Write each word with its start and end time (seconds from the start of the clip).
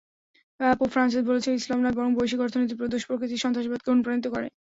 Pope 0.59 0.89
Francis 0.93 1.23
বলেছেন, 1.25 1.53
ইসলাম 1.55 1.79
নয়, 1.81 1.95
বরং 1.97 2.11
বৈশ্বিক 2.13 2.41
অর্থনীতির 2.41 2.91
দুষ্প্রকৃতিই 2.93 3.43
সন্ত্রাসবাদকে 3.43 3.89
অনুপ্রাণিত 3.91 4.25
করে। 4.27 4.47